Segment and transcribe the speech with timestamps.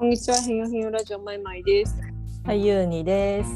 [0.00, 1.94] こんにちは、へよへよラジオまいまいです。
[2.46, 3.50] はい、ゆうにです。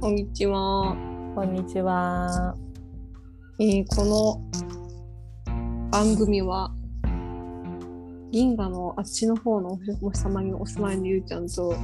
[0.00, 0.96] こんにちは。
[1.34, 2.56] こんにちは。
[3.58, 4.02] えーこ
[5.46, 6.72] の番組は、
[8.30, 11.76] 銀河のあっちの方のお星様にお住まいのゆうちゃんと、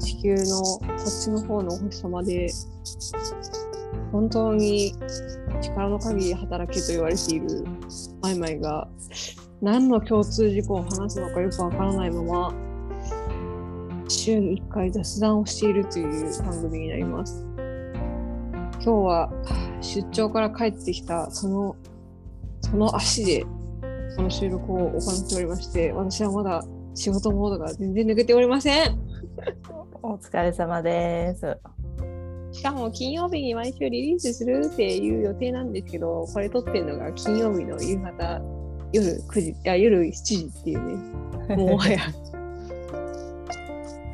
[0.00, 2.48] 地球のこっちの方のお星様で、
[4.10, 4.94] 本当に
[5.62, 7.64] 力の限り働けと言われている
[8.20, 8.88] マイマイが、
[9.62, 12.67] 何の共通事項を話すのかよくわからないまま、
[14.08, 17.46] 週に1回雑談をしているという番組になります。
[18.74, 19.30] 今日は
[19.80, 21.76] 出張から帰ってきたその
[22.60, 23.44] その足で
[24.16, 28.98] この収録を行っておりまして私はまだ仕事モードが全然抜けておりません
[30.02, 31.58] お疲れ様です。
[32.52, 38.40] しかも金曜日に毎週リリースするっていう予定なんですけどこれ撮ってるのが金曜日の夕方
[38.92, 42.00] 夜9時あ夜7時っていうねもはや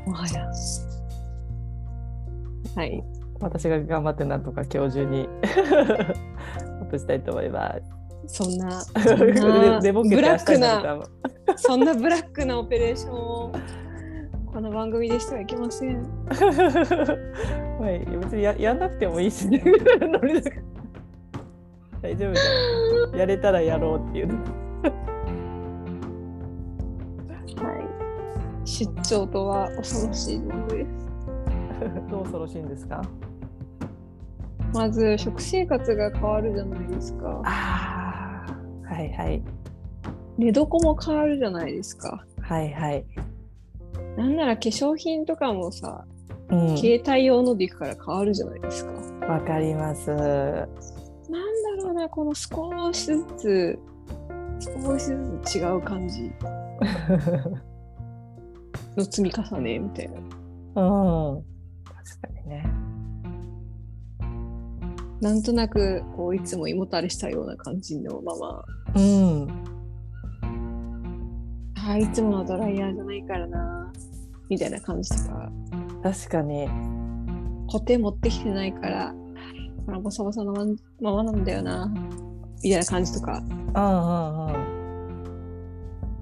[0.07, 0.47] もはや
[2.77, 3.03] はい
[3.41, 5.29] 私が頑張ってなんとか今日中に
[6.83, 8.05] 落としたいと思います。
[8.27, 11.09] そんな そんなブラックなか
[11.57, 13.53] そんなブラックなオペレーションを
[14.53, 16.01] この番組でしてはいけません。
[16.03, 16.09] も
[17.85, 19.63] はい、別にややんなくてもいいしね。
[22.01, 23.17] 大丈夫だよ。
[23.17, 24.29] やれたらやろうっていう。
[28.65, 30.91] 出張とは恐ろしいものです。
[32.11, 33.03] どう恐ろしいんですか？
[34.73, 37.41] まず食生活が変わるじゃないですか。
[37.45, 38.45] あ
[38.89, 39.43] あ、はいはい。
[40.37, 42.25] 寝床も変わるじゃないですか。
[42.41, 43.05] はいはい。
[44.17, 46.05] なんなら化粧品とかもさ、
[46.51, 48.93] うん、携帯用のでいくから変わるじゃないですか。
[49.27, 50.11] わかります。
[50.11, 50.67] なんだ
[51.85, 53.79] ろうな、この少しずつ、
[54.61, 56.31] 少しずつ違う感じ
[58.97, 60.19] の積み重ねみたいな。
[60.19, 61.45] うん。
[61.85, 62.67] 確かにね。
[65.21, 68.65] なんとなくこういつも胃もたれしたような感じのまま、
[68.95, 69.49] うん。
[71.77, 73.93] あーいつものドライヤーじゃないからな、
[74.49, 75.51] みたいな感じとか、
[76.03, 76.69] 確かに。
[77.69, 79.15] コテ持ってきてないから、
[79.87, 81.93] これボサボサのまんままなんだよな、
[82.63, 83.81] みたいな感じとか、うんうんうん。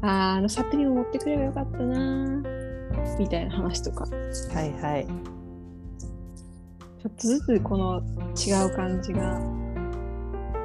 [0.03, 2.43] あーあのサプリも持ってくればよかったな、
[3.19, 4.11] みたいな話とか、は
[4.63, 5.07] いはい。
[5.07, 8.01] ちょっとずつこの
[8.37, 9.41] 違う感じが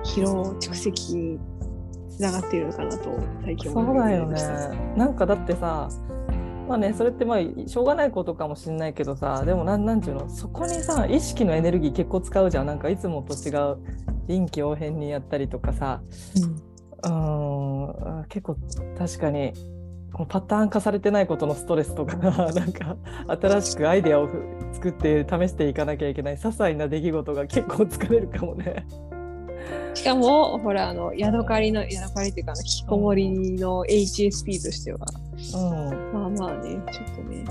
[0.04, 1.40] 疲労蓄積に
[2.10, 4.40] つながっているのかなと最近そ思ううだよね。
[4.96, 5.90] なんかだってさ、
[6.68, 12.68] まあね、それってまあしょうがないことかもしれないけどさ、でもなんなんていうの、そこにさ、意識のエネルギー結構使うじゃん。
[12.68, 13.78] なんかいつもと違う
[14.28, 16.02] 臨機応変にやったりとかさ、
[17.04, 18.58] うーん、結構
[18.98, 19.54] 確かに。
[20.14, 22.16] このパターン化されてないことのストレスとか
[22.54, 22.98] なんか
[23.28, 28.86] 新しくアイデアをふ作って試していかなきゃいけない些細な出来事が結構疲れるかもね。
[29.94, 35.00] しかも、ほら、あの、ヤドカリの、ヤドカリっていうか、引きこもりの HSP としては、
[35.56, 37.44] うん、まあまあね、ちょっとね、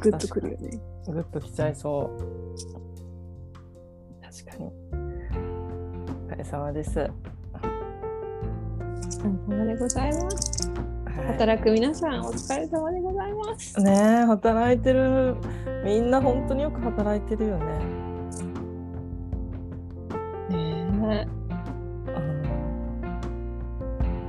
[0.00, 0.80] グッとくるよね。
[1.08, 2.18] ぐっときちゃいそう。
[4.22, 4.66] 確かに。
[4.66, 7.10] お疲れ様です。
[8.98, 10.68] はお疲れ様でございます。
[10.68, 13.80] い働く皆さん、お疲れ様でございます。
[13.80, 13.92] ね
[14.22, 15.36] え働いてる
[15.84, 17.64] みんな本当によく働いてるよね。
[20.98, 21.26] ね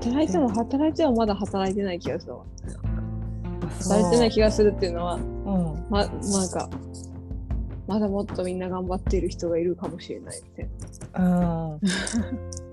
[0.02, 2.44] 働いても働いてもまだ働いてない気がするわ。
[3.82, 6.70] 働いてない気がするっていうのは、うん、ま、なんか、
[7.88, 10.70] まだもっとみんな頑張っている人がいるかもしれないみたい
[11.14, 11.66] な。
[11.66, 11.80] うん、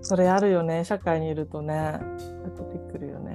[0.07, 1.99] それあるよね社会にいるとね。
[2.57, 3.35] 出てくるよね。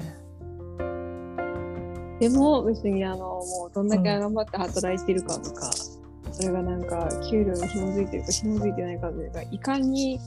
[2.19, 5.69] でも別にあのもうどんだけ頑張って働いてるかとか、
[6.31, 10.19] それがなんか給料に紐づいてるか紐づいてないかというかいかに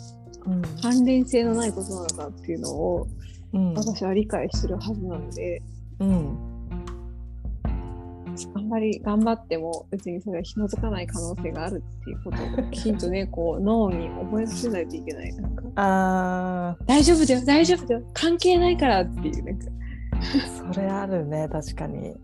[0.45, 3.07] うん関連性のないことなのかっていうのを
[3.55, 3.75] うん。
[3.75, 5.63] 私は理解してるはずなので、
[6.01, 6.54] うん
[8.55, 12.63] あんまり頑張っても別にそれは紐づかない可能性があるっていうこと。
[12.63, 15.65] をきちんとね こう脳に覚えさせないといけないなんか。
[15.77, 18.03] あ大丈夫だよ大丈夫だよ。
[18.13, 19.67] 関係ないからっていうなんか。
[20.15, 22.15] ーそれあるね確かに。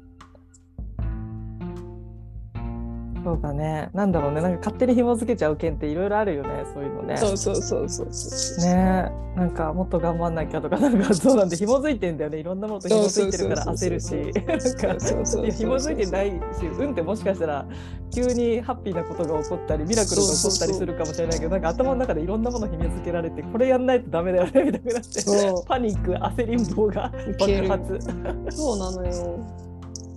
[3.22, 3.90] そうだね。
[3.92, 4.40] なんだろうね。
[4.40, 6.64] なんか勝手に紐付けちゃう件っていろいろあるよね。
[6.72, 7.16] そういうのね。
[7.16, 9.10] そうそうそうそうそうね。
[9.36, 12.38] なんかもっと頑張んなきゃとかなんか そうなんで紐づいてんだよね。
[12.38, 14.14] いろんなものと紐づいてるから焦るし。
[14.14, 15.04] なんか
[15.52, 17.66] 紐づいてないし運ってもしかしたら
[18.12, 25.00] 急にハッピーなことが起こったりミラクルが起こったりするかもしれないけどなんか頭の中でいろんなもの紐づけられてこれやんないとダメだよねみたいにな。
[25.00, 28.56] ってパニック焦りん坊が爆発。
[28.56, 29.38] そうなのよ。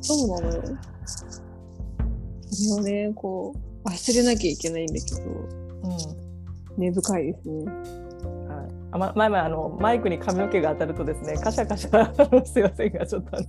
[0.02, 0.64] そうなのよ。
[2.54, 6.24] それをね、こう、忘れなきゃいけないんだけど、うん。
[6.78, 7.66] 根深いですね。
[7.66, 7.76] はい、
[8.92, 13.46] あま前々あのマイクに髪の毛が当たるとですねカシャカシャすいませんがちょっとあの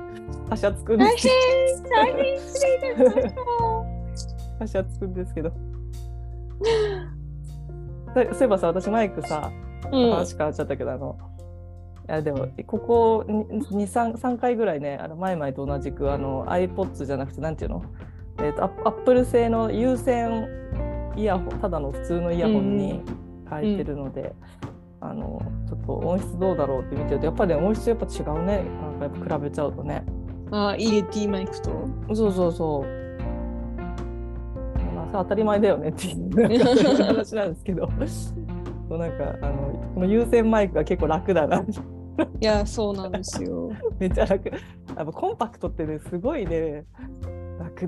[0.48, 4.58] カシャつくんで大す変大変失礼いたしました。
[4.58, 5.52] カシャつくんですけど。
[8.14, 9.50] そういえばさ私マイクさ
[9.92, 10.10] うん。
[10.10, 11.18] 話変わっちゃったけど、あの
[12.08, 17.82] いやでもここ23 3回ぐらいねあの前々と同じくあの iPods じゃなくてなんていうの、
[18.38, 20.48] えー、とアップル製の有線
[21.16, 23.00] イヤホンただの普通のイヤホンに
[23.48, 24.34] 変えてるので、
[25.00, 28.64] あのちょっと音質どうだろうって見てるとやっぱり、ね、音質やっぱ違うね。
[28.98, 30.04] なんかやっぱ比べちゃうとね。
[30.50, 31.70] あ、入れ T マイクと。
[32.14, 33.04] そうそうそう
[34.94, 37.88] まあさ当たり前だよねっていう話なんですけど。
[38.88, 41.64] そうなんかあのこの有線マイクが結構楽だな。
[42.40, 43.72] いや、そうなんですよ。
[43.98, 44.48] めっちゃ楽。
[44.48, 44.58] やっ
[44.94, 46.84] ぱコンパクトってねすごいね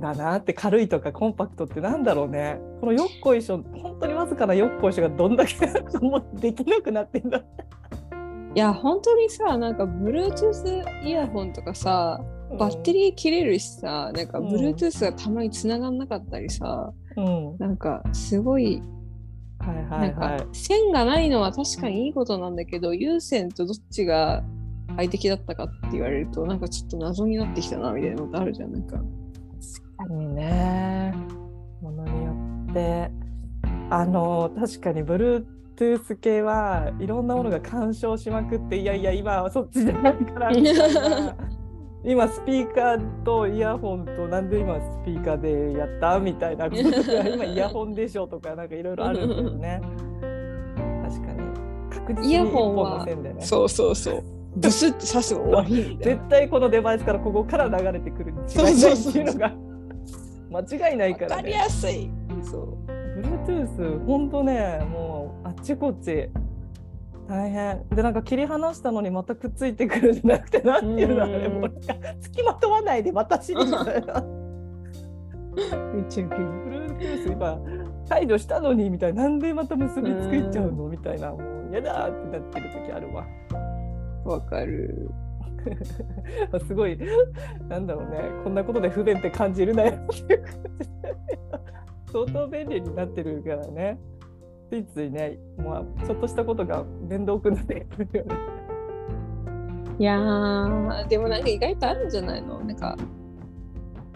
[0.01, 2.59] 楽だなって軽いとかコンパクトってなんだろうね。
[2.81, 5.55] このよっこいしょ本当にわずかなよっこいしょがどんだけ
[6.01, 7.43] もうできなくなってんだ。
[8.55, 12.19] いや、本当にさ、なんか Bluetooth イヤホンとかさ、
[12.59, 14.49] バッテリー切れるしさ、なんかうん。
[14.49, 18.83] Bluetooth がたまに繋がんなかったりさ、うん、うんなんかすごい、
[19.59, 20.39] はいはないんはい。
[20.41, 24.43] か線がないのは確かにいいことなんだけど、有線とどっちが
[24.97, 28.73] 快適だったかって言われると、なんかちょっと謎になってきたなみたいなのってあるじゃん。
[28.73, 28.97] なんか。
[30.11, 31.15] いいね。
[31.81, 32.33] ものによ
[32.71, 33.11] って。
[33.91, 40.51] あの確かに Bluetooth 系はいろんなものが干渉しまくっていやいや今はそっちじゃないから。
[40.51, 41.37] みたいな
[42.05, 49.81] 今スピーカーとイヤホンとなんで今スピーカーでやったみたいなこととか 今イヤホンでしょとかなんかいろいろあるんだよね
[51.09, 51.41] 確かに。
[51.91, 52.29] 確実に。
[52.29, 54.23] イヤ一本ホンはの線でねそうそうそう。
[54.57, 56.29] ブスって刺す終わり絶な。
[56.29, 58.39] 対このデバイスからここから流れてくるに。
[58.53, 59.53] 違いないっていうのが
[60.51, 60.61] 間
[60.91, 61.65] 違いないかわかりらね。
[61.65, 62.11] やすい。
[62.43, 62.77] そう。
[63.21, 66.29] Bluetooth ほんとねもうあっちこっち
[67.29, 71.73] 大変でなんか切り離したのにまたくっついてくるんじゃなくてなんていうのあれうんもう
[72.21, 74.25] 付きまとわないで私にみたいな。
[75.57, 77.59] Bluetooth 今
[78.09, 80.89] 解除したのにみたいななんでまた結びつけちゃうの？
[80.89, 83.25] みたいなもう嫌だってなってる時あるわ。
[84.25, 85.11] わかる。
[86.67, 86.99] すごい
[87.69, 89.93] なんだろうねこんなことで不便って感じるなよ。
[89.93, 89.95] っ
[90.27, 91.11] ていう感じで
[92.13, 93.99] 相当便利になってるからね。
[94.69, 98.35] ついついね、まあ、ちょっとしたことが面倒くなってくるよね。
[99.99, 102.59] いやー、でもなんか意外とあるんじゃないの？
[102.61, 102.97] なんか、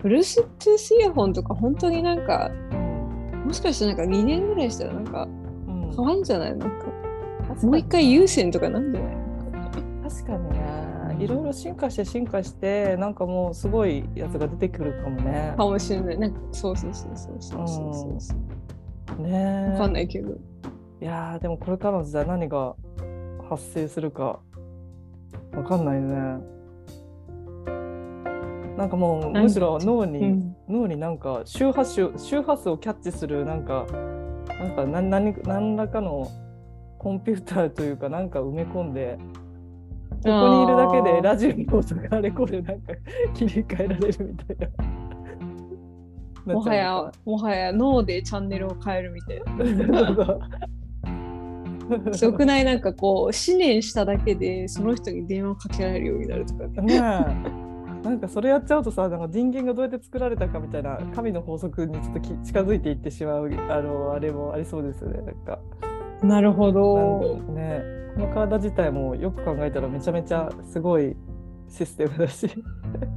[0.02, 2.50] Bluetooth イヤホンとか本当になんか、
[3.46, 5.28] もしかしてなんか2年ぐらいしたらなんか
[5.68, 5.84] うん。
[5.84, 6.50] うん変わるんじゃない？
[6.52, 6.86] のなんか、
[7.66, 9.14] もう一回有線とかなんじゃない？
[10.10, 10.60] 確かにね
[11.20, 15.54] いろいろ進化して進化してなんかもうすごいやつが出てくるかもね。
[15.56, 16.18] かもしれない。
[16.18, 18.34] なんか、そうそうそうそうそうそうそ
[19.18, 19.22] う。
[19.22, 20.30] ねわかんないけど。
[20.32, 22.74] いやーでもこれからの時代何が
[23.48, 24.40] 発生するか
[25.52, 26.10] わかんないね。
[28.76, 30.56] なんかもうむしろ脳に、うん。
[30.68, 33.86] 脳になんか周波数周波数をキャッチするなんか
[34.48, 36.30] なんか何何何らかの
[36.98, 39.18] コンピューターというかなんか埋め込んで
[40.22, 42.92] ここにいるだけでラジオの音があれこれなんか
[43.34, 44.68] 切り替えられるみたいな。
[46.54, 49.42] もはや、もはや脳でチャンネルを変えるみたい
[49.88, 50.38] な。
[52.12, 56.66] すごくないなんかこう、思念しただけでその人に電話をかけられるようになるとか。
[56.82, 57.00] ねえ
[58.02, 65.58] なんかそれやっちゃうとさなんか人間がどうやって作られたかみたいな神の法則にちょっとき近づいていってしまうあのあれもありそうですよねなんか
[66.22, 67.40] なるほど。
[67.52, 67.82] ね。
[68.14, 71.16] この体自体もよく考えたらめちゃめちゃすごい
[71.68, 72.48] システムだし。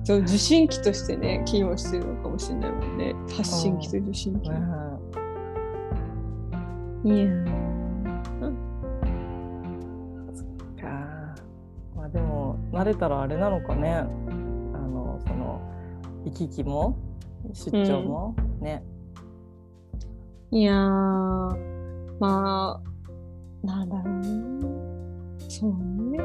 [0.04, 3.16] そう受信機としてね、機能してるのかもしれないもんね。
[3.36, 4.50] 発信機と受信機。
[4.50, 4.56] ね。
[7.04, 7.40] いやー。
[10.78, 10.88] えか。
[11.96, 13.96] まあでも慣れたらあれなのかね。
[13.96, 15.62] あのその
[16.26, 16.98] 行き来も
[17.52, 18.84] 出張も、ね。
[20.52, 20.78] いやー、
[22.20, 22.93] まあ、
[23.64, 24.28] なんだろうね。
[25.50, 25.74] そう
[26.12, 26.18] ね。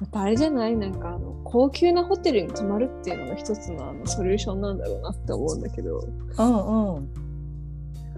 [0.00, 0.76] やっぱあれじゃない？
[0.76, 7.08] なんかあの高級なホテルに泊まるっていうのが一つのあのソリューションなんだろうなって思うんだけど、うんうん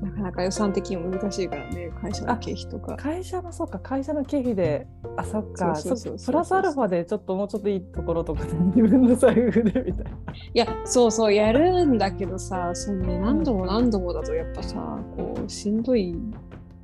[0.02, 2.96] なかなか予算的にも難しいからね、会社の経費とか。
[2.96, 4.86] 会社のそうか会社の経費で
[5.16, 16.16] あそっかそうそうそうそうそっかプラスアルファでちょっともうちょっといいところとかで 自分の財布でみたいないや、そうそう、やるんだけどさ、そのね、何度も何度もだとやっぱさ、こう、しんどい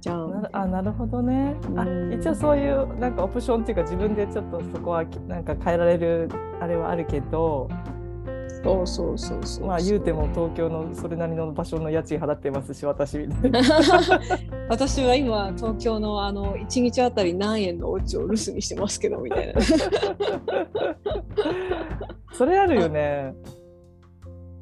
[0.01, 0.43] じゃん。
[0.43, 1.55] なあなるほどね。
[1.77, 6.29] あうん一応そういうなんかオプションっていうか自分でちょっとそこはなんか変えられる
[6.61, 7.69] あれはあるけど
[8.63, 9.67] そうそうそうそう。
[9.67, 13.19] まあ言うても東京のそれなりの場所の家賃払ってますし私。
[14.69, 19.61] 私は今東京のあの1日あたり何円のお家を留守にしてますけどみたいな。
[22.33, 23.35] それあるよね。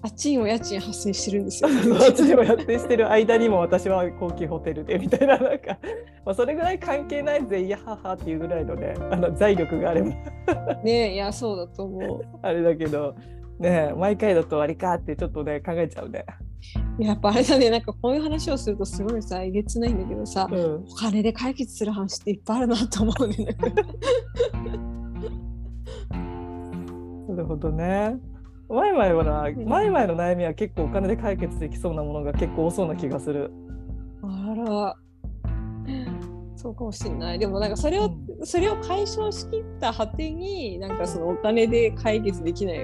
[0.00, 1.70] あっちにも家賃発生してるんですよ。
[2.00, 5.76] あっちでもやってしてる間にも私は高級ホテルでみたいななんか、
[6.24, 10.08] まあ、それぐらい関係ないぜいやははっていうぐらいのねあの財力があれば
[10.84, 12.20] ねえいやそうだと思う。
[12.42, 13.16] あれだけど
[13.58, 16.24] ね毎回だとありかってちょっとね考えちゃうね。
[16.98, 23.36] やっぱあれだねなんかこういう話をするとすごいさえげつないんだけどさ、うんお金で解決する話っていっぱいあるなと思うね。
[27.28, 28.16] なるほどね。
[28.68, 33.50] マイマイはな、マイマイの悩みは結構お金で解決できそうなものが結構多そうな気がする。
[34.22, 34.94] あら。
[36.56, 37.38] そうかもしれない。
[37.38, 38.10] でもなんかそれを、
[38.42, 42.78] それを解消しきった果てになんかそのお金で解決できない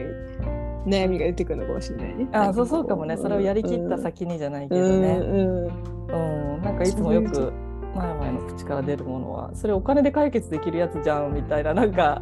[0.87, 2.29] 悩みが出てくるのかもしれないね。
[2.33, 3.17] あそうそうかもね。
[3.17, 5.19] それをやりきった先にじゃないけどうんね。
[5.19, 7.53] うんうん、なんかいつもよく
[7.95, 12.21] マイマイの口から出るものは、それお金で解決できるやつじゃんみたいな、なんか、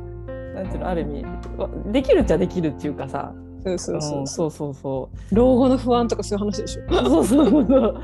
[0.54, 1.24] なんていうの、ある意味、
[1.56, 5.34] わできるっちゃできるっていうかさ、そうそうそううんそうそうそう。
[5.34, 6.92] 老後の不安とかそういう話でしょ。
[6.92, 8.00] そうそうそう。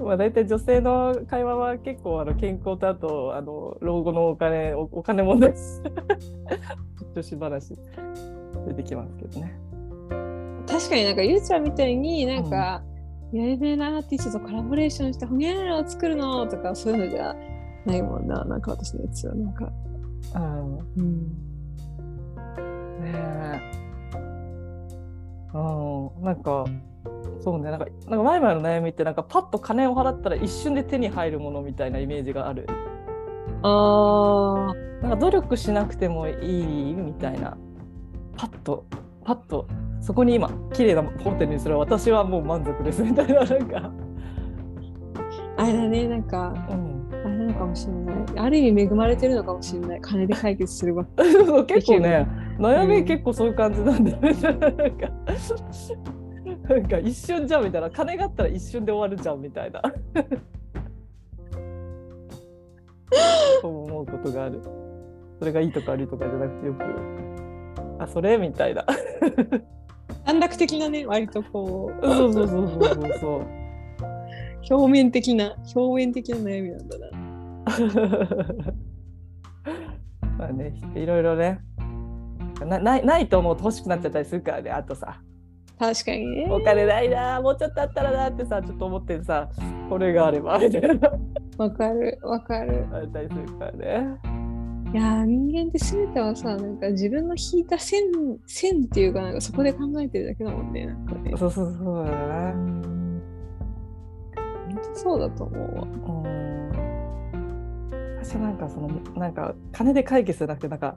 [0.04, 5.54] まあ大体女性の会話は結構あの健康とあとあの老後のお金おお金問題
[7.14, 7.74] 女子話
[8.66, 9.54] 出てきますけどね。
[10.66, 12.82] 確かになんかゆうちゃんみたいになんか、
[13.32, 17.34] 有名なアーティストとコラボレーションしてホニャララを作るのとかそういうのじゃ
[17.84, 18.44] ないもんな。
[18.44, 19.72] なんか私のやつはなんか。
[20.34, 21.46] うん、うん
[23.00, 23.60] ねえ。
[25.54, 26.64] うん、なんか
[27.40, 32.66] そうねなんかなんか前々の悩みってなんかパッと金を払ったら一瞬で手に入るものみたいなイメージがある。
[33.62, 37.56] あーなんか努力しなくてもいいみたいな
[38.36, 38.84] パッと
[39.24, 39.66] パッと
[40.00, 41.76] そこに今綺麗なホテルにする。
[41.78, 43.02] 私はもう満足です。
[43.02, 43.92] みたいななんか、
[45.56, 48.16] あれだねなんかうん、あれなのかもしれない。
[48.36, 50.00] ある意味恵まれてるのかもしれない。
[50.00, 51.04] 金で解決するわ。
[51.18, 52.24] そう結構ね
[52.58, 53.04] 悩みうん。
[53.04, 55.10] 結構そういう感じなんだよね、なんか。
[56.68, 57.90] なんか一瞬じゃんみたいな。
[57.90, 59.82] 金があったら一瞬で終わるじゃんみたいな。
[63.60, 64.62] そう思うことがある。
[65.40, 67.25] それがいいとか悪いとかじゃなくてよく
[67.98, 68.84] あそれみたいな
[70.26, 73.46] 短絡的なね、割とこう、そうそうそうそうそう。
[74.68, 77.10] 表面的な、表面的な悩みなんだな。
[80.36, 81.60] まあね、いろいろね。
[82.66, 85.20] なないないと思うと欲しくなっちゃったりするからねあとさ。
[85.78, 86.48] 確かにね。
[86.50, 89.50] お金ないなもうちょっとあったらなってさちょっと思ってさ
[89.90, 91.10] これがあればみたいな。
[91.58, 92.86] わかる、わかる。
[92.92, 94.35] あったりするからね
[94.92, 98.04] いやー人間って全てはさ、なんか自分の引いた線、
[98.46, 100.86] 線っていうか、なんかそこで考えてるだけだもんね。
[100.86, 101.32] なんかね。
[101.36, 102.54] そうそうそうだ
[104.94, 105.82] 当そうだと思うわ。
[105.82, 105.86] う
[106.28, 106.46] ん
[108.22, 110.96] 私なんかそのなんか金で解決じゃなくてなんか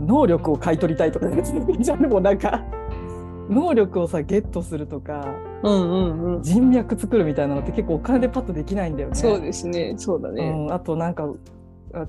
[0.00, 1.42] 能力を買い取りたいとかね
[1.78, 2.64] じゃもなんか
[3.50, 5.26] 能力をさゲットするとか
[5.62, 6.42] うんうんうん。
[6.42, 9.14] 人脈作るみたいなのって結構お金でパッとできないんだよね。
[9.14, 10.48] そうですね、そうだね。
[10.48, 11.28] うん、あとなんか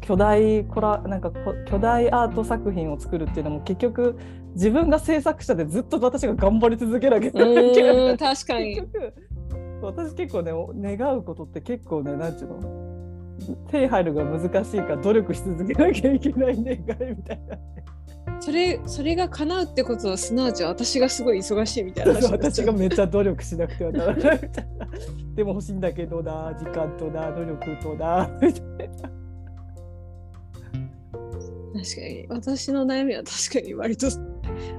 [0.02, 4.18] 巨大コラなんかこ巨大アート作品を作るっていうのも結局
[4.54, 8.76] 自分が制作者でずっと私が頑張り続けなきゃいけうない確かに。
[8.76, 8.88] 結。
[8.88, 9.14] 局
[9.82, 12.86] 私結構ね願うことって結構ねなんちゅうの？
[13.68, 16.86] 手に入るが難しいから努力し続けなきゃいけない願いみ
[17.24, 17.58] たいな。
[18.40, 24.88] それ、それが叶うってことは、すなわち私がすごい忙しいみたいな私がめっちゃ努力しなくてはならないみたいな。
[25.36, 29.10] でも欲しいんだけどな時間とな努力となみたいな
[31.76, 32.26] 確かに。
[32.30, 34.08] 私の悩みは確かに割と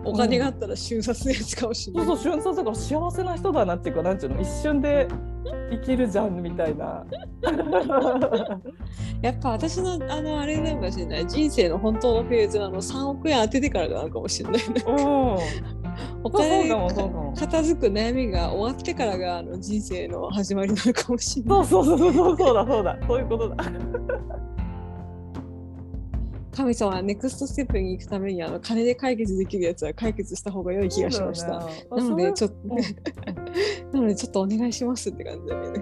[0.04, 2.06] お金があったら瞬殺のやつかもしれない。
[2.06, 5.06] そうそう瞬殺だから幸せな人だなっていうかなんちゅうの一瞬で
[5.70, 7.04] 生きるじゃんみたいな
[9.22, 11.26] やっぱ私のあのあれなのかもしれない。
[11.26, 14.64] 人生の本当のフェーズはあの3億円当ててからなのかもしれないね。
[14.86, 15.38] うんお
[16.30, 21.64] そう金片付く悩みが終わってからがあの人生の始まりなのかもしれない。
[21.66, 23.56] そうそうそうそうそうだそうだそういうことだ
[26.56, 31.48] 神様はネクストステップに行くためにあの金で解決できるやつは解決した方が良い気がしました。
[31.50, 32.56] なのでちょっと、
[33.92, 35.72] なのでちょっとお願いしますって感じだね。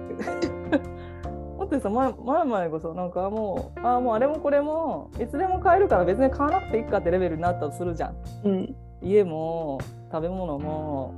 [1.61, 8.77] だってさ前前々こそなんかもうあもうあれもこれもいつでも買えるから別に買わなくていいかってレベルになったとするじゃんうん。
[9.01, 9.79] 家も
[10.11, 11.15] 食べ物も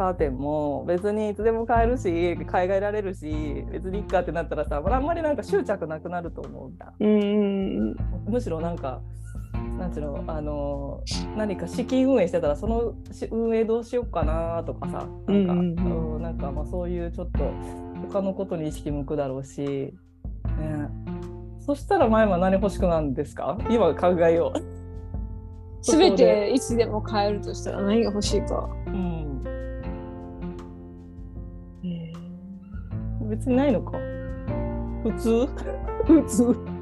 [0.00, 6.94] カーテンも別にいつでも買えるし買い替えられるし別にいっかってなったらさあんまりなんか執着なくなると思うんだ。
[6.98, 9.02] うんうんむしろなんか
[9.78, 11.02] なんていうのあの
[11.36, 15.82] 何か資金運営してたらそのし運営どうしようかなとかさなんか,、
[16.22, 17.52] なんかまあそういうちょっと
[18.10, 19.92] 他のことに意識向くだろうし、ね、
[21.58, 23.58] そしたら前は何欲しくなるんですか？
[23.68, 24.60] 今考えよう。
[25.82, 28.68] すべていつでも買えるとしたら何が欲しいか。
[28.86, 29.19] うん、
[33.30, 33.92] 別にないのか
[35.02, 35.46] 普通？
[36.04, 36.80] 普通。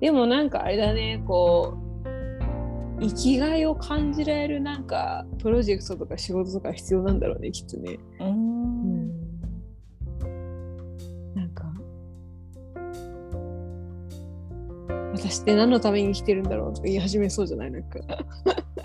[0.00, 7.98] でもなんかあれだね、こう、生きがいを感じられるなんかプロジェクトとか仕事とか必要なんだろうね、きっとね。
[8.20, 9.10] うん
[11.34, 11.64] なんか、
[15.12, 17.98] 私って何のために生きてるんだろうとか言い始めそうじゃないなんか。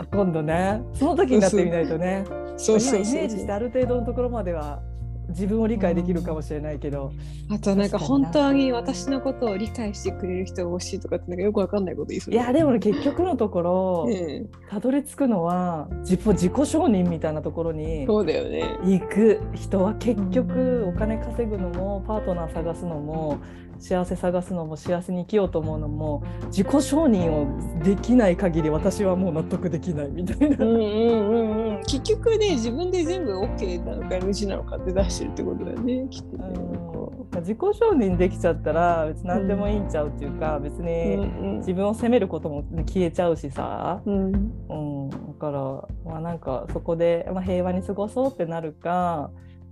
[0.11, 2.23] 今度ねその時になってみないとね。
[2.57, 4.81] そうそう今イメージしてある程度のところまでは
[5.29, 7.11] 自分を理解できるかもしれないけど、
[7.49, 18.77] あとなんか本当に私のことを理解してくれる人が欲しいとかってなんかよくわかんないこと言いそういやでもね結局のところ ねたどり着くのは自己自己承認みたいなところにそうだよね。
[18.83, 19.39] 行く。
[19.53, 20.53] 人は結う局
[20.85, 23.37] んお金稼ぐのもパートナー探すのも
[23.81, 30.65] 幸せ探すのも幸せに生きようと思うのも自己承認をできない限り私はもう納得できないみたいな。
[30.65, 31.81] うんうんうんうん。
[31.83, 36.53] 結局ね自分で全部 OK なのか NG なのかって出してるってことだよねきっとね。
[36.91, 44.31] こ自己承認できちゃったら別に何でもいいんちゃうっていうか、別うにうん自分を責めることも消えちゃうしさ、うん
[44.69, 49.31] うん、だからまあなんかそこで、まあ、平和に過ごそうってなるか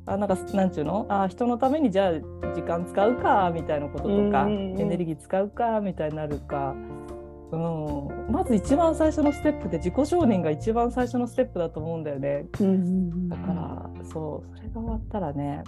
[0.10, 1.06] あなんかなんちゅうの？
[1.08, 2.12] あ人のためにじゃあ
[2.56, 6.75] 時間使うかみたいなこととか、エネルギー使うかみたいになるか、
[7.51, 12.46] うん、まず一番最初のステップで自己承認が一番最初のステップだと思うんだよね。
[12.60, 15.64] うんうんだから、そうそれが終わったらね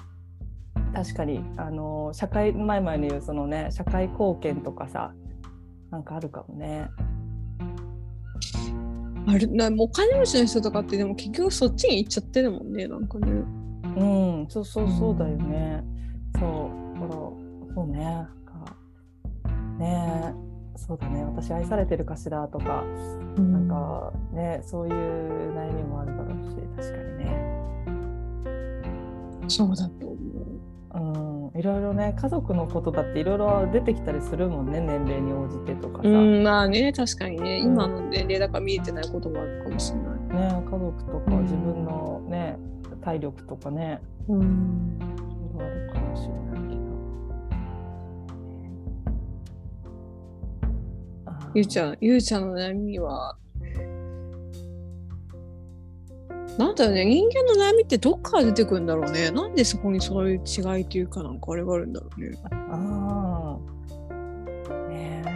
[0.94, 5.14] 確かにあの社会前々に言うそのね社会貢献とかさ
[5.92, 6.90] なんかあるかもね。
[9.28, 13.44] あれなお金持ちの人とかってでも結局そっちに行っちゃってるもんねなんかね。
[13.96, 14.04] う
[14.44, 15.84] ん、そうそうそうだよね。
[16.40, 17.14] そう、だから、
[17.76, 18.00] そうね。
[18.04, 18.76] なんか
[19.80, 20.34] ね
[20.76, 21.24] そうだね。
[21.24, 22.84] 私愛されてるかしらとか、
[23.38, 27.62] なんかね、そういう悩みもあるだろうし、確かにね。
[29.48, 30.22] そうだと思う。
[30.94, 36.10] うん、いろいろね、家族のことだっていろいろ出てきたりするもんね、年齢に応じてとかさ。
[36.10, 40.52] うんまあね確かにねうん今の年齢だから見えてないこともあるかもしれない。
[40.52, 42.21] ね、家族とかうん自分のね、
[43.02, 46.82] 体力とかね、うんいろいろあるかもしれないけど。
[51.54, 53.38] ゆうちゃん、ゆうちゃんの悩みは、
[56.58, 59.32] なんだろうね、人間の悩みってどっから出てくるんだろうね。
[59.32, 62.32] なんでそこにそういう違いというか、なんかあれがあるんだろうね。
[62.52, 63.58] ああ。
[64.90, 65.30] ねえ、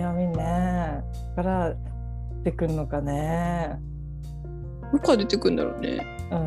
[0.00, 1.04] 悩みね。
[1.36, 1.74] から
[2.42, 3.78] 出てくるのかね。
[4.92, 5.98] どっから出てくるんだろうね。
[6.30, 6.38] うん、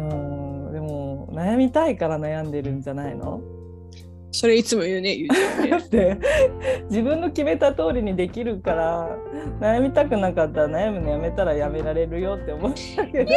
[1.38, 3.41] 悩みたいから悩んでるんじゃないの？
[4.32, 5.84] それいつも言うね、ゆうちゃんだね。
[5.86, 6.17] って
[6.89, 9.10] 自分の決めた通りにできるから
[9.62, 13.32] 悩みたくなかったら悩むのやめたらやめられるよって思ったけど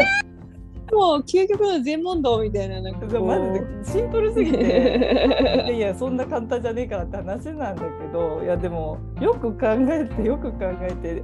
[0.92, 3.20] もう究極の全問答みたいな、なんか。
[3.20, 11.22] マジでシンプルすぎていやいやそんな簡単じゃねえからって話なんだけどいやでもよく考えてよく考えて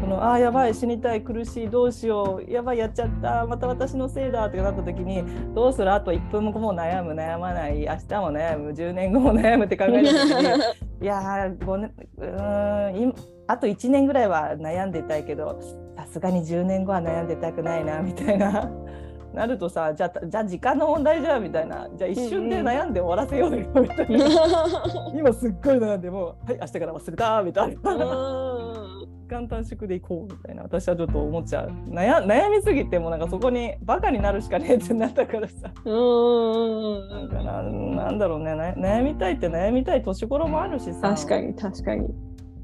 [0.00, 5.92] このあーやばい死にたい苦しいどうしようやばいやっちゃったまた私のせいだってなった時にどうする？
[5.92, 10.62] あと1分後も悩む悩まない明日も悩む10年後も悩むって考えた時に
[11.02, 13.14] いやー5年うーん今
[13.46, 15.58] あと1年ぐらいは悩んでたいけど
[15.96, 18.70] さすがに10年後は悩んでたくないなみたいな。
[19.34, 21.88] なるとさじゃあじゃあ時間の問題じゃんみたいな。
[21.96, 24.26] じゃあ一瞬で悩んで終わらせようよみたいな、
[25.12, 27.74] 今すっごい悩んでもうはい明日から忘れたみたいな。
[27.74, 28.83] 時
[29.28, 31.72] 間短縮でいこうみたいな私はちょっと思っちゃう。
[31.88, 35.54] 悩悩みすぎてもなんかそこにバカになるしかねえってなったからさ。
[35.64, 38.54] なんかななんだろうね。
[38.54, 41.14] な悩みたいって悩みたい年頃もあるしさ。
[41.14, 42.08] 確かに確かに。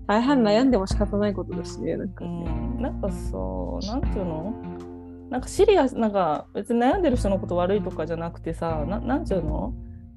[0.06, 4.52] 大半悩んでも仕方ないことだしねなんかうね、ん、なんかそう、なんていうの？
[5.30, 9.72] なんかシリアス、なんか別に悩んでる人のこと悪いとかじゃなくてさ、ななんていうの？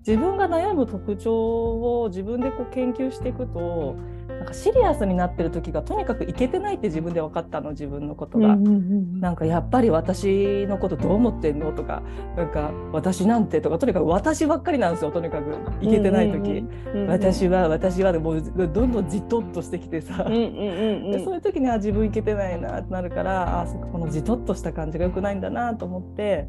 [0.05, 3.95] 自分が悩む特徴を自分でこう研究していくと、
[4.27, 8.55] なんかシリアスになってる時がとにかくいけてないって自分で分かったの自分のことが。
[8.55, 12.01] なんかやっぱり私のことどう思ってんのとか
[12.35, 15.53] なんか私なんてとかとにかく私ばっかりなんですよとにかく。
[15.81, 16.65] いけてない時、
[17.07, 26.47] 私は私はでもうどんどんじとっとしてきてさ、そういう時には自分いけてないなってなるからあこのじとっとした感じが良くないんだなと思って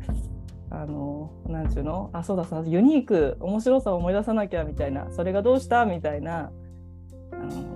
[0.70, 2.10] あのなんちゅうの？
[2.12, 5.08] あそうだそうだユニーク面白さを思い出さなきゃみたいな。
[5.10, 5.84] それがどうした？
[5.86, 6.38] みたいな。
[6.40, 6.50] あ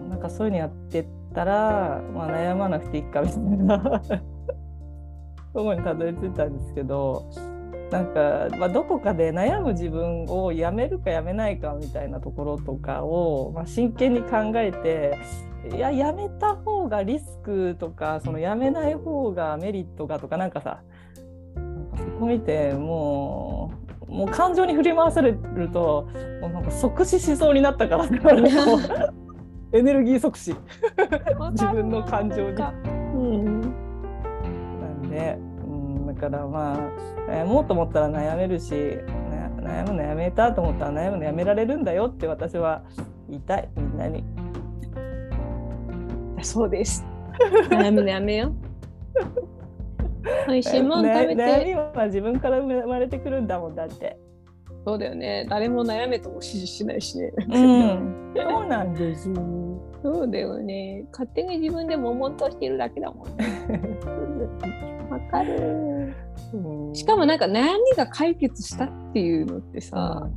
[0.09, 4.03] なんかそういうのやってったら、まあ、悩まなくていいかみたいな。
[5.53, 7.25] とこにたどり着いたんですけど
[7.91, 15.19] なんか、まあ、どこかで悩む自分をやめるかやめないかみたいなところとかを、まあ、真剣に考えて
[15.75, 20.83] いややめた方がリスクとかそのやめない方がメリットがとかなんかさ
[21.97, 23.73] そこ見ても
[24.07, 26.09] うもう感情に振り回されると
[26.41, 28.15] もうなんか即死しそうになったからこ
[29.73, 30.55] エネルギー即死
[31.53, 32.63] 自分の感情に。
[33.15, 33.69] うんな
[34.89, 38.73] んで、うん、だからまあ悩もうと思ったら悩めるし、
[39.61, 42.83] な悩むのやめたと思ったら悩むのやめられるんだよって私は
[43.29, 44.25] 言いたいみんなに。
[46.43, 47.05] そうです。
[47.71, 48.55] 悩むのやめよう。
[50.49, 51.75] 美味しいもん食べ悩悩みて。
[51.75, 54.19] は自分から生まれてくるんだもんだって。
[54.88, 55.46] そうだよね。
[55.51, 57.31] 誰も悩めとも指示しないしね。
[57.46, 59.31] うん、そうなんです。
[60.03, 61.05] そうだよね。
[61.12, 63.46] 勝手に自分で悶々としてるだけだもんね。
[65.11, 66.14] わかる。
[66.55, 70.31] うんしかもなんか悩みが解決したっていうのってさ、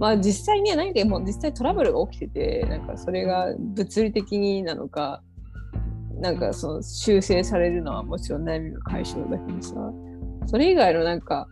[0.00, 5.22] まあ実際には何かもう実際トラブルが起きててなんかそれが物理的になのか
[6.20, 9.74] なんかその修正されるのはもちろん悩みが解消だけどさ
[10.46, 11.46] それ以外のなんか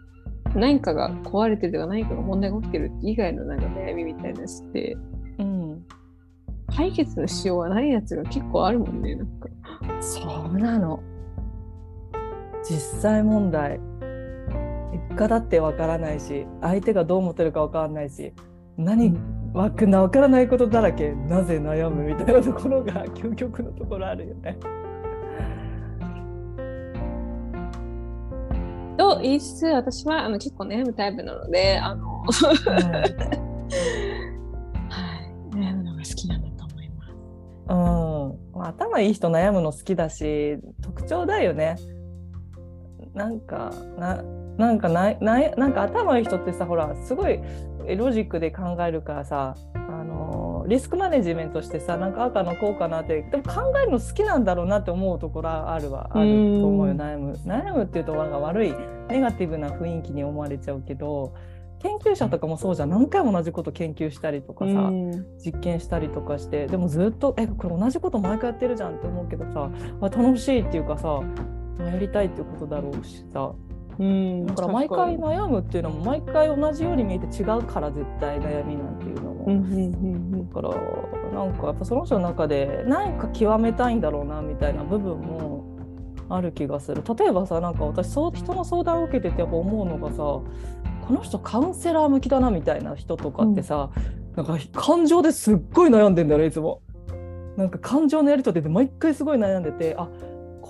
[0.56, 4.96] 何かが壊れてるとか何かが問題が起きてる以外のなんか悩みみたいなやつって
[5.38, 5.86] うん、
[6.74, 9.48] 解決のしようがないやつが結構あるもんねなんか。
[10.00, 11.02] そうなの。
[12.62, 13.78] 実際問題
[15.08, 18.32] 結果だってわからないし相手がどう思ってるかわからないし
[18.76, 19.14] 何
[19.54, 24.58] わかわからないことだらけなぜ悩むみたいなところが究極のところあるよね。
[28.96, 32.30] と言いつつ私はあの結構悩むタイプなのであの、は
[35.52, 37.12] い、悩むのが好きなんだと思います。
[37.68, 41.76] うん、まあ頭いい人悩むの好きだし特徴だよね。
[43.14, 44.22] なんかな
[44.58, 47.40] なんかないないなんか頭いい人ってさほらすごい
[47.96, 49.54] ロジックで考えるからさ
[50.66, 56.10] リスクマネジメントしてさなんか赤のこうかなってでも考えるの好きなんだろうなって思うところはあるわ。
[56.12, 56.92] あると思うよ。
[56.92, 57.00] うん。
[57.00, 57.32] 悩む。
[57.44, 58.74] 悩むっていうとなんか悪い
[59.08, 61.34] ネガティブな雰囲気に思われちゃうけど
[61.78, 62.90] 研究者とかもそうじゃん。
[62.90, 65.10] 何回も同じこと研究したりとかさ、うん。
[65.38, 71.20] 実験したりとかしてでもずっとえこれ同じこと毎回やってるじゃんって思うけどさあ楽しいっていうかさ
[71.78, 73.52] やりたいっていうことだろうしさ
[73.98, 79.44] うんだから毎回悩むっていうのも毎回同じように見えて違うから絶対悩みなんていうのも。
[79.46, 80.70] うんうんうんだから
[81.32, 85.76] なんかやっぱその人の中で何か極めたいんだろうなみたいな部分も
[86.28, 90.44] ある気がする例えばさなんか私そう人の相談を受けててやっぱ思うのがさこ
[91.10, 93.90] の人カウンセラー向きだなみたいな人とかってさ、
[94.34, 96.82] なんか感情ですっごい悩んでんだよねいつも。
[97.56, 100.08] なんか感情のやり取りで毎回すごい悩んでてあ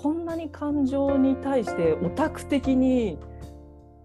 [0.01, 3.17] こんなに感情に対してオタク的に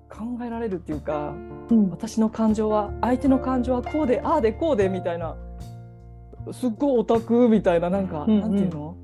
[0.09, 1.35] 考えられるっていうか
[1.71, 1.91] うん。
[1.91, 5.37] 私の感情は相手の感情はこうでああでこうでみたいな
[6.53, 8.41] すっごいオタクみたいななんか、うんうん。
[8.41, 8.97] なんていうの？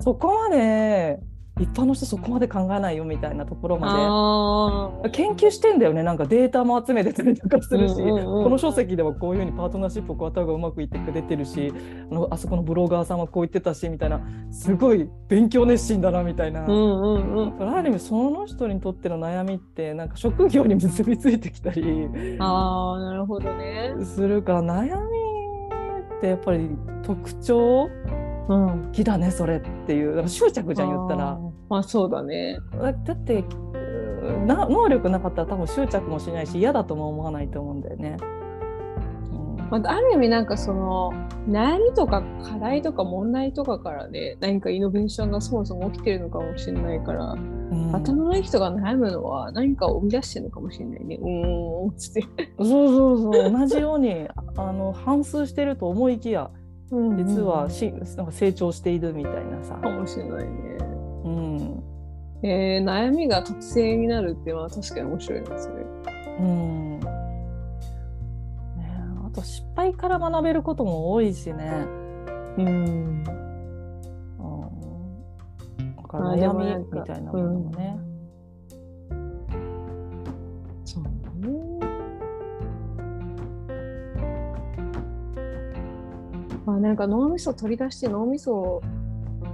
[0.00, 1.18] そこまで
[1.60, 6.02] 一般の人そこまで考えないよみたいなところまあで研究してんだよね。
[6.02, 11.72] なんかデータも集めてたりとかするし、うんうんうんこの書籍ではこういうふうにパートナーシップをこうやった方がうまくいって出てるし
[12.10, 16.66] あのあそこのブロガーさんはこう言ってたしみたいなすごい勉強熱心だなみたいな。
[16.66, 17.70] ーうんうんうん。
[17.76, 21.82] ある意味その人にとっての悩みってなんか職業に結びついてきたり。
[22.40, 23.94] あーなるほどね。
[24.02, 25.14] するから悩み
[26.18, 26.68] ってやっぱり
[27.02, 27.88] 特徴
[28.48, 32.58] うん好きだねそれっていうだから執着じゃん言ったらまあそうだね。
[32.72, 33.44] だだって
[34.22, 38.16] うな能力なかったら多分執着もしないし嫌だとも思わないと思うんだよね。
[38.20, 41.12] うんまあ、ある意味なんかその
[41.48, 47.54] 悩みとか課題とか問題とかからね何かイノベーションがそもそも起きてるのかもしれないから、うん
[47.92, 51.16] 頭のいい人が悩むのは何かを生み出してるのかもしれないね。
[51.20, 52.22] うーんつって。
[52.58, 56.50] そうそうそう同じようにあの反数してると思いきや
[57.16, 59.74] 実はし、なんか成長しているみたいなさ。
[59.74, 60.50] かもしれないね。
[61.24, 61.82] うん
[62.42, 65.74] えー、悩みが特性になるっていうのは確かに面白いなそれ。
[66.40, 67.06] うんね
[68.78, 68.88] え
[69.26, 71.86] あと失敗敗から学べることも多いしね。
[72.58, 72.66] うん。
[72.66, 73.24] うん、
[75.96, 77.96] だからあで悩みみたいなものもね。
[77.98, 78.13] そう
[86.66, 88.82] まあなんか脳みそ取り出して脳みそ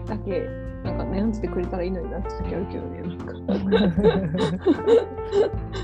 [0.07, 0.41] だけ
[0.85, 3.01] なんか悩んでてくれたらいいのになって時あるけどね。
[3.03, 3.27] なんか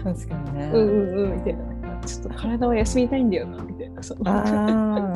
[0.05, 0.71] 確かにね。
[0.73, 1.65] うんうんうんみたいな。
[1.65, 4.03] なんかちょっと体は休みたいんだよなみたいな。
[4.03, 5.15] そのああ、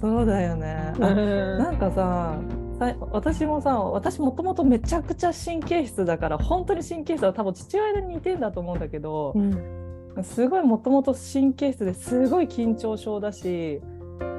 [0.00, 0.92] そうだよね。
[1.00, 2.38] あなんかさ
[2.80, 13.82] さ私もさ私もともとめちゃくちゃ神経質だから本当に神経質は多分父親に似てんだと思うんだけどうんすごいもともと神経質ですごい緊張症だし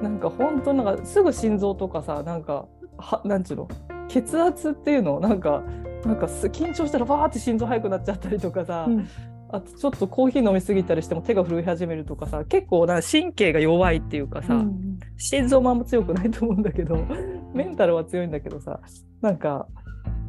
[0.01, 2.67] なんか本当なんかすぐ心臓とかさなんか
[2.97, 3.67] はなんちゅうの？
[4.07, 5.63] 血圧っていうのなんか
[6.05, 9.07] なんかす緊張したらバーって心臓速くなっちゃったりとかさ、うん。
[9.53, 16.95] あとちょっとコーヒー飲みすぎたりしても手が震え始めるとかさ結構な神経が弱いっていうかさ、うん心臓もあんま強くないと思うんだけど
[17.53, 18.79] メンタルは強いんだけどさ
[19.19, 19.67] なんか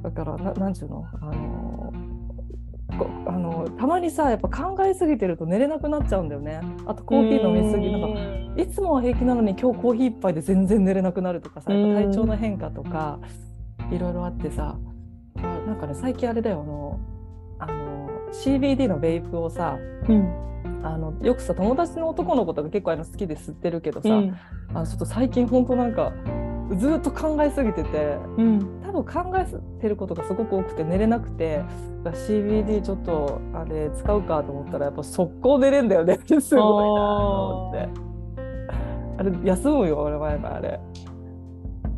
[0.02, 1.06] だからななんちゅうの？
[1.22, 1.71] あのこ
[3.26, 6.61] あのたまにさやっぱ考えすぎてると寝れなくなっちゃうんだよね。
[6.87, 13.18] あとコーヒー飲みすぎなんかいつもは平気なのに今日コーヒー一杯で全然寝れなくなるとかさやっぱ体調の変化とか
[13.90, 14.76] いろいろあってさ。
[15.38, 17.00] あなんかね最近あれだよあの
[17.59, 19.78] あの CBD のベイプをさ
[20.09, 20.42] うん。
[20.85, 24.37] あのよくさ友達の男の子とか結構あの好きで吸ってるけどさ、うん。
[24.74, 26.12] あのちょっと最近本当なんか
[26.76, 28.80] ずっと考えすぎててうん。
[28.82, 31.62] 多分考えてることがすごく多くて寝れなくて
[32.04, 38.12] CBD ちょっとあれ使うかと思ったらやっぱ速攻寝れんだよね すごいなと思って。
[39.18, 40.80] あれ休むよ俺前々あれ。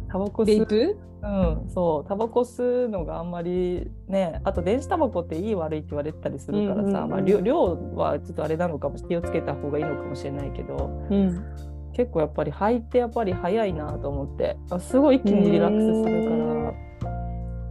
[0.08, 0.98] タバコ吸う。
[1.22, 2.08] うんそう。
[2.08, 7.10] タバコ吸うのがあんまりねあと電子タバコっていい悪いって言われてたりするからさ、うんうんうん。
[7.10, 10.90] まあ、量量はちょっとあれなのかも気をつけた方がいいのかもしれないけど。
[11.10, 14.56] うん結構やっぱり吐いてやっぱり早いなと思って。
[14.70, 17.14] あすごい一気にリラックスするから。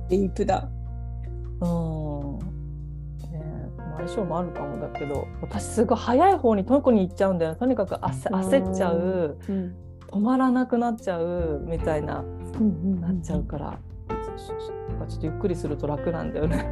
[0.10, 0.70] ベイプだ。
[1.62, 2.40] うん。
[3.32, 3.42] ね
[3.78, 7.58] まあ相性もあるかもだけど私すごい早い方にトイコに行っちゃうんだよね。
[7.58, 9.38] とにかく焦焦っちゃう。
[9.48, 9.76] うん。
[10.08, 12.20] 止まらなくなっちゃうみたいな。
[12.20, 13.78] うんなっちゃうから。
[15.08, 16.66] ちょっとゆっくりすると楽なんだよね。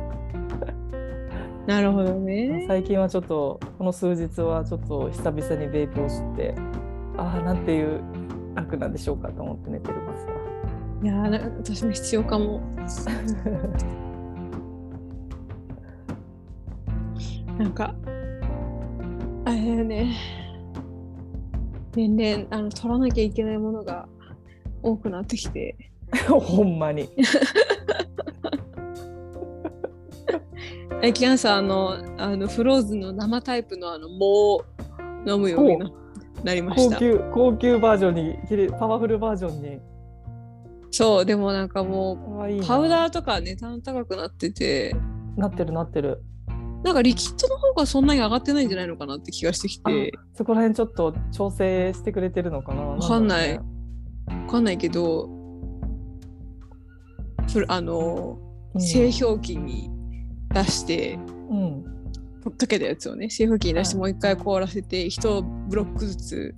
[1.67, 2.65] なるほどね。
[2.67, 6.55] 最近はちょっとこの数日はちょっと久々にベイプをして
[7.21, 8.01] ああなんていう
[8.55, 10.33] 楽なんでしょうかと思って寝てますわ。
[11.03, 11.13] いや
[11.57, 12.61] 私も必要かも
[17.57, 17.93] なんか
[19.45, 20.15] あれだよね
[21.95, 24.07] 年々あの取らなきゃいけないものが
[24.81, 25.75] 多くなってきて
[26.27, 27.09] ほんまに。
[31.01, 34.63] 最近朝あのあのフローズンの生タイプのあの藻を
[35.25, 35.91] 飲むようにな
[36.43, 39.79] なりました高級高級バージョンにきれパワフルバージョンに。
[40.93, 44.93] そうでもなんかもかわいいうなパウダーとか値段高くなってて
[45.37, 46.21] なってるなってる。
[46.83, 52.81] なんかリキッドの方がそんなに上がってないんじゃないのかなって気がしてきてそこら辺ちょっと調整してくれてるのかな。
[52.81, 55.29] わかんないんだろわかんないけど
[57.47, 58.39] ふあの、
[58.73, 59.91] うね製氷機に
[60.53, 61.90] 出してうん。
[62.49, 66.55] かけたやつをね製氷機に出してはいもう一回凍らせて一ブロックずつ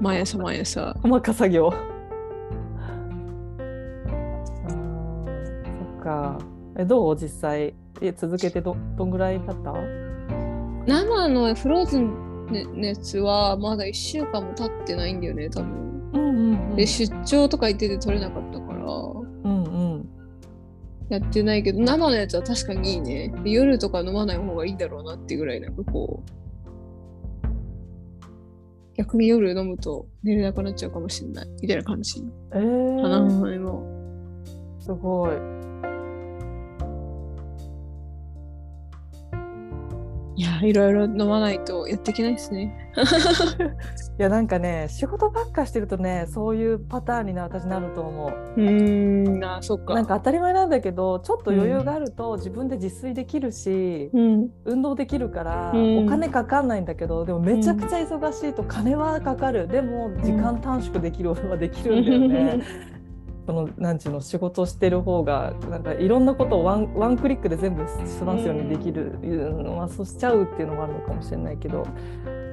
[0.00, 1.70] 毎朝毎朝細か作業。
[1.70, 1.76] そ
[6.00, 6.38] っか。
[6.78, 7.16] えどう？
[7.16, 9.72] 実際え続けてどどんぐらい経った？
[10.86, 16.76] 生のフローズンののやつはまだ1週間も経ってないんだよね多分うんうんうん。
[16.76, 19.55] で出張とか行ってて取れなかったからうんうん。
[21.08, 23.32] やってないけど生のやつは確かにいいね。
[23.44, 26.30] で夜とか飲まない方がいいんだろうなっていうぐらいなんかこう。
[28.96, 31.48] 逆に夜飲むと寝れなくなっちゃうかもしれない。
[31.60, 32.24] みたいな感じ。
[32.54, 33.18] えー、かな、
[33.54, 33.82] 今
[34.80, 35.36] すごい。
[40.36, 42.92] いやいろいろ飲まないとやっていけないですね。
[44.18, 48.30] いやなんかね仕事ばっかしてるとねそういうパターンにな私なると思う。
[48.30, 49.94] うーんあそっか。
[49.94, 54.50] なんか当たり前なんだけどちょっと余裕があると自分で自炊できるし、うん。
[54.66, 56.06] 運動できるから、うん。
[56.06, 62.95] お金かかんないんだけどでもめちゃくちゃ忙しいと金はかかる、でも時間短縮できるはできるんだよね。
[63.46, 71.86] そのなんちゅうの仕事してる方がなんかいろんなことをワンワンクリックで全部済ますようにできるのは、そうしちゃうっていうのもあるのかもしれないけど、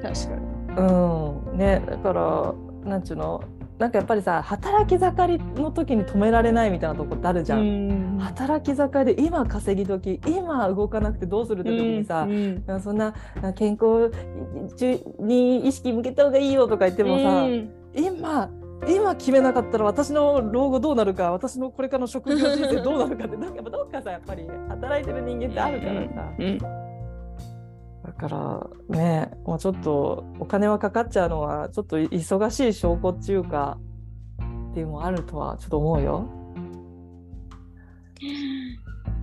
[0.01, 0.77] 確かに。
[0.77, 1.57] うん。
[1.57, 2.53] ね、だから
[2.89, 3.43] なんちゅうの？
[3.79, 8.17] なんかやっぱりさ働き盛りの時に止められないみたいなとこってあるじゃん。
[8.17, 8.19] ん。
[8.19, 12.53] 働き盛りで今稼ぎ時今動かなくてどうするって時にさ、うん。
[12.67, 13.13] なんかそんな
[13.55, 14.11] 健康
[15.19, 17.69] に意識向けた方がいいよとか言ってもさ、うん。
[17.95, 18.49] 今
[18.87, 26.57] 今決めなかったら私の老後どうなるか私のこれからの職業人生どうなるかってなんかどっかさやっぱり働いてる人間ってあるからさ、うん
[28.03, 33.77] だからねもうちょっとお金はかかっちゃうのはちょっと忙しい証拠っていうか
[34.71, 36.27] っていうのもあるとはちょっと思うよ。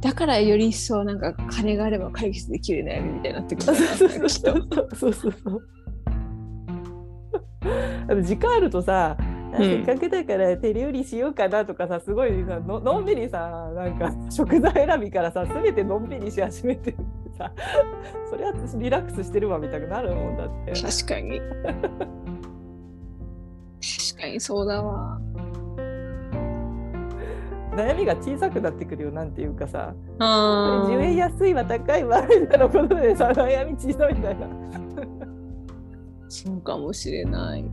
[0.01, 3.77] だからより一層なんか金があれば解決できる悩みみたいになってくるそう。
[3.77, 5.63] そうそうそう。
[8.23, 9.17] 時間あるとさ、
[9.57, 16.95] せっかくだから手料理しようかなとかさすごいさののんびりさなんか食材選びからさ全てのんびりし始めて
[17.37, 17.53] さ
[18.29, 20.73] それは私リラックスしてるわみたいになるもんだって。
[20.73, 21.41] 確かに。
[23.81, 25.21] 確かにそうだわ。
[27.73, 34.49] 悩みが小さくなってくるよなんていうかさあ10円安いわ高いわみたいなことでさ悩み小さいみたいな
[36.29, 37.65] そうかもしれない。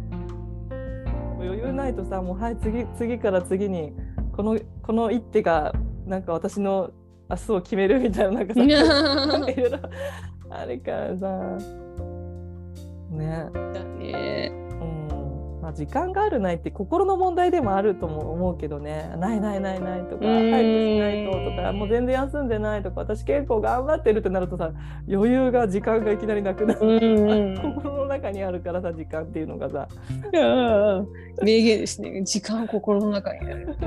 [1.43, 3.93] 余裕ないとさもうはい次次から次に
[4.36, 5.73] このこの一手が
[6.06, 6.91] なんか私の
[7.30, 9.80] 明日を決めるみたいななんかさなんかいろいろ
[10.50, 11.28] あるからさ
[13.12, 14.66] ねだね。
[15.67, 19.13] うんまあ、時間があるないって心の問題でもあるとも思うけどね。
[19.17, 20.51] ないないないないとかうん。
[20.51, 24.71] 早くしないととかもう全然休んでないとか私結構頑張ってるってなるとさ
[25.10, 29.88] 余裕が時間がいきなりなくなる、うん心の中にあるからさ時間っていうのがさ。
[31.43, 32.23] 名言ですね。
[32.23, 33.77] 時間を心の中にある。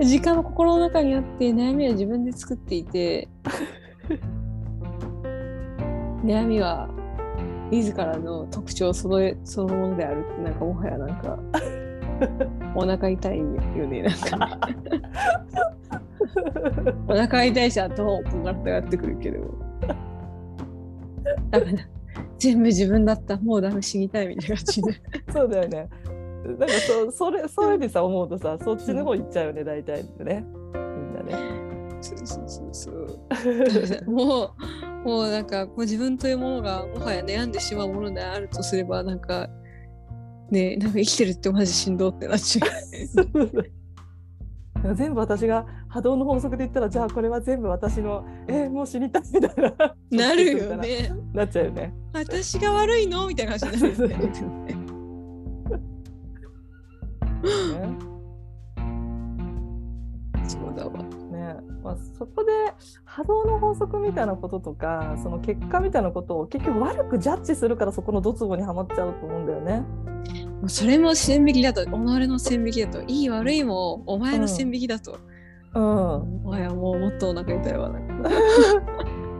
[0.00, 3.28] 時間を心の中にあって悩みは自分で作っていて
[6.24, 6.88] 悩みは
[7.70, 10.24] 自らの特徴そのそのものである。
[10.32, 11.38] ってなんかもはやなんか
[12.74, 14.60] お腹痛いよねなんか。
[17.08, 19.54] お腹痛いし頭もとがったがってくるけど。
[21.50, 21.88] ダメだ。
[22.38, 23.36] 全部自分だった。
[23.38, 24.92] もうダメ死にたいみたいな感じで。
[25.32, 25.88] そうだよね。
[26.46, 30.44] なんかそそれそういうふうにさ思うとさそっちの方行っちゃうよね大体ね。
[30.74, 31.66] みんなね。
[32.00, 34.10] そうそうそうそう。
[34.10, 34.50] もう
[35.06, 39.48] もうなんかこう自分というものがもはや悩んでしまうものであるとすればなんか
[40.50, 42.70] ねなんか生きてるってマジしんどってなっちゃう。
[44.96, 49.72] 全部私が波動の法則で言ったらじゃあこれは全部私のえーもう死にたいみたいな
[50.10, 51.12] なるよね。
[51.32, 51.94] なっちゃうよね。
[52.12, 53.28] 私が悪いの？
[53.28, 54.16] みたいな感じになるよね。
[54.16, 54.32] ね
[61.86, 62.50] まあ、そこで
[63.04, 69.84] 波動の法則みたいなこととかその結果みたいなことを結局悪くジャッジするからそこのドツボにはまっちゃうと思うんだよね。
[70.60, 75.18] もうそれも線引きだと己の線引きだといい悪いもお前の線引きだと。
[75.74, 78.30] うん、もはやもうもっとお腹痛いわなんか。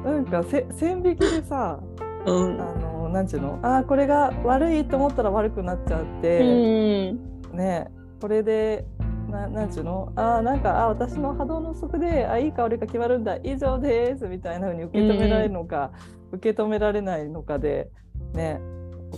[0.04, 1.80] なんかせ線引きでさ
[2.26, 2.60] うん。
[2.60, 3.58] あのなんちゅうの？
[3.62, 7.18] あーこれが悪いと思ったら悪くなっちゃっうて、ん。
[7.56, 8.86] ねこれで
[9.30, 10.12] ななんちゅうの？
[10.16, 13.36] あーなんかあ私の波動の則であいいか悪いか決まるんだ。
[13.42, 14.26] 以上です。
[14.28, 15.90] みたいな風に受け止められるのか、
[16.32, 17.90] 受け止められないのかで
[18.34, 18.60] ね。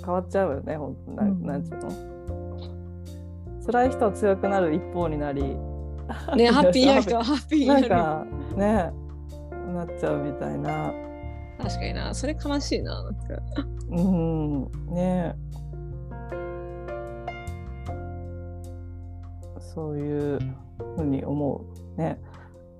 [0.05, 1.42] 変わっちゃうよね本当な,、うん。
[1.47, 1.90] なんちゅうの？
[3.66, 5.42] 辛い人は強くなる一方になり。
[5.42, 5.57] ね
[6.51, 8.92] ハッピーな人はハッピーになんかね。
[9.75, 10.92] なっちゃうみたいな。
[11.59, 12.14] 確かにな。
[12.14, 13.03] それ悲しいな。
[13.03, 13.21] なんか。
[13.90, 14.71] うん。
[14.88, 15.35] ね
[19.78, 20.38] そういう
[20.96, 21.64] ふうに思
[21.96, 22.00] う。
[22.00, 22.18] ね。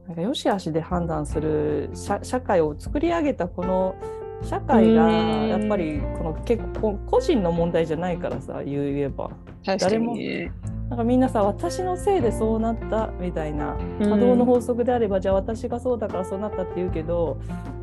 [0.09, 3.95] なんか良し悪しで判断する社社会を作り上げたこの
[4.43, 5.49] 社会がうん。
[5.49, 9.31] やっぱりこの結構個人の問題じゃないからさ言えば。
[9.65, 10.19] 確かに。
[10.19, 10.53] ね。
[10.89, 14.11] なんかみんなさ私のせいでそうなったみたいなうん。
[14.11, 17.39] 波動の法則であれば、じゃあ私がそうだからそうなったって言うけど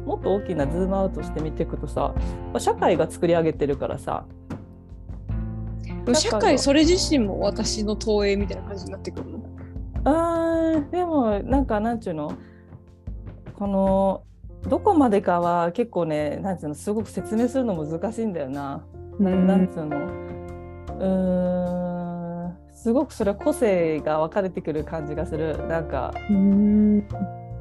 [0.06, 2.13] もっと大きなズームアウトして見ていくとさ
[2.51, 4.25] まあ社会が作り上げてるからさ
[6.13, 9.39] 社会それ自身も私の投影みたいな感じになってくるの？
[10.04, 12.34] あーでもなんかなんちゅうの？
[13.58, 14.24] この
[14.70, 18.86] どこまでかは結構ねなんちゅうのすごく説明するの難しいんだよな。
[19.20, 19.98] ななんつうの？
[19.98, 27.08] うーんすごくそれは個性が分かれてくる感じがするなんかうん。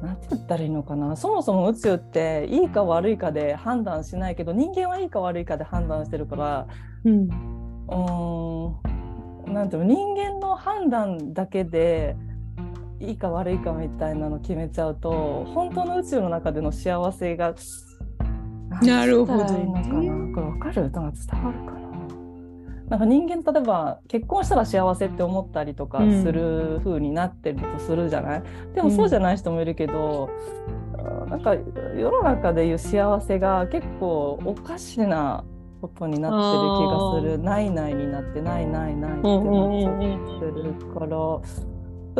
[0.01, 1.15] なんて言ったらいいのかな？
[1.15, 6.67] そもそも宇宙っていいか悪いかで判断しないけど人間はいいか悪いかで判断してるから
[7.05, 7.29] うん。
[7.87, 9.53] うーん。
[9.53, 12.15] なんていうの人間の判断だけで
[12.99, 17.53] いいか悪いかみたいなの決めちゃうと本当の宇宙の中での幸せが
[18.81, 19.43] なるほど。
[19.43, 19.53] なこ
[20.01, 20.91] れ分かる？
[20.91, 21.85] 伝わるかな。
[22.89, 28.43] なんか人間例えば結婚したら幸せって思ったりとかする風になってるとするじゃない、
[28.75, 30.29] でもそうじゃない人もいるけど、
[31.27, 35.43] なんか世の中でいう幸せが結構おかしな
[35.87, 36.43] ことになってる
[36.77, 37.43] 気がする。
[37.43, 39.41] ないないになってないないないってなっ
[39.79, 39.93] ちゃっ
[40.39, 41.39] てるから。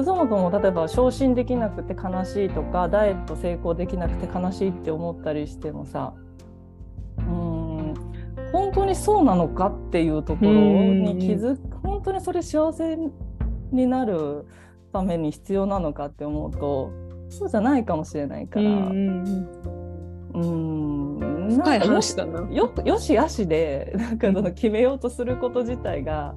[0.03, 6.13] そもそも例えば昇進できなくて悲しいとかダイエット成功できなくて悲しいって思ったりしてもさ。
[7.20, 7.93] うん。
[8.51, 11.78] 本当にそうなのかっていうところに気づく。
[11.78, 12.97] 本当にそれ幸せ
[13.72, 14.45] になる
[14.91, 16.91] ために必要なのかって思うと
[17.30, 18.66] そうじゃないかもしれないから。
[18.66, 19.47] うん
[21.49, 22.41] 深い話だな。
[22.51, 26.35] よよしあしでなんかその決めようとすること自体が、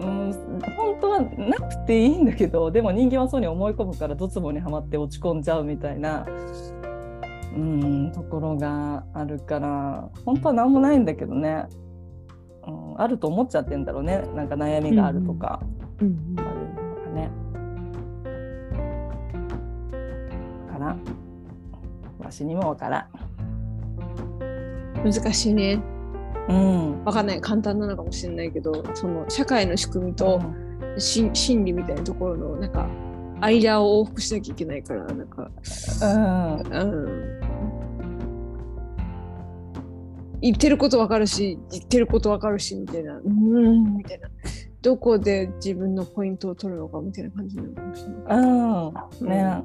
[0.00, 6.26] うん、本当はなくていいんだけどでも人間はそうに思い込むからドツボにはまって落ち込んじゃうみたいな、
[7.56, 11.66] うん、ところがあるから本当は何もないんだけどね、
[12.66, 14.24] うん、あると思っちゃってんだろうね。
[14.34, 15.60] なんか悩みがあるとか、
[16.00, 16.08] うん。
[16.08, 16.48] うんある
[16.84, 17.30] のかね。
[20.72, 21.00] からん。
[22.18, 23.23] わしにもわからん。
[25.04, 25.82] 難しいね。
[26.48, 27.40] うんわかんない。
[27.40, 30.40] 簡単なのかもしれないけど、その社会の仕組みと
[30.98, 32.88] し心理みたいなところの、なんか、
[33.40, 35.50] 間を往復しなきゃいけないから、なんか、
[36.02, 37.40] うんうん。
[40.40, 43.16] 言ってることわかるし、言ってることわかるし、みたいな。
[43.16, 44.28] うーん、みたいな。
[44.82, 48.38] どこで自分のポイントを取るのかみたいな感じなのかもしれない。
[49.20, 49.64] うんね、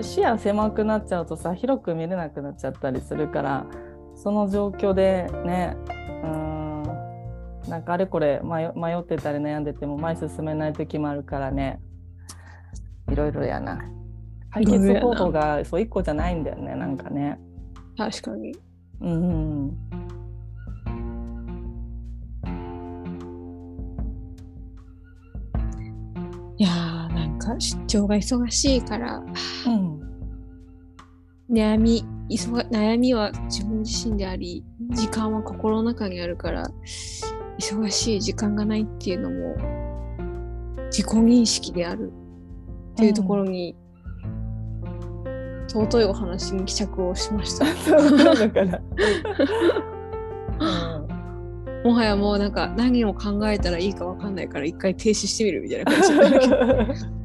[0.00, 3.66] し視野狭くなっちゃうとさ広く見れなくなっちゃったりするから
[4.22, 5.76] その状況でね
[6.22, 6.82] うん
[7.70, 11.80] なんかあれこれ迷迷ってたり悩んでても前進めない時もあるからね。
[13.10, 13.80] いろいろやな。
[14.50, 17.38] 解決方法がそう一個じゃないんだよねなんかね。
[17.96, 18.54] 確かに。
[19.00, 19.78] うん
[26.58, 29.22] いやー、なんか出張が忙しいから、
[29.66, 30.00] うん。
[31.50, 32.04] 悩み。
[32.04, 36.70] 忙悩みは自分自身であり時間は心の中にあるから
[37.58, 39.56] 忙しい時間がないっていうのも
[40.90, 42.12] 自己認識である
[42.92, 43.76] っていうところに、
[45.68, 47.64] 尊いお話に帰着をしました。
[51.84, 57.10] もはやもうなんか何を考えたらいいか分かんないから一回停止してみるみたいな感じ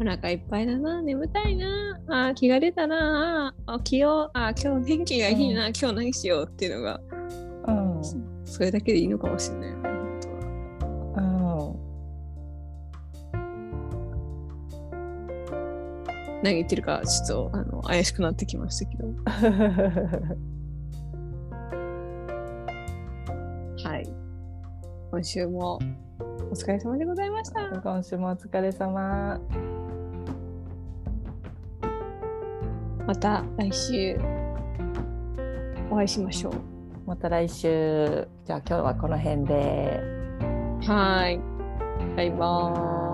[0.00, 2.00] お腹いっぱいだな眠たいな。
[2.08, 3.54] あー気が出たな。
[3.66, 4.38] あー起きよう。
[4.38, 7.00] あー今日天気がいいな、今日何しようっていうのが
[7.66, 8.02] うん。
[8.44, 9.90] それだけでいいのかもしれない。
[16.42, 19.08] 何言ってるかちょっとあの怪しくなってきましたけど。
[23.84, 24.12] はい。
[25.10, 25.78] 今週も
[26.50, 27.68] お疲れ様でございました。
[27.80, 29.38] 今週もお疲れ様。
[33.10, 34.16] また来週
[35.90, 36.52] お会いしましょう
[37.08, 38.28] また来週。
[38.44, 40.00] じゃあ今日はこの辺で。
[40.86, 41.40] はい
[42.14, 43.09] バイバーイ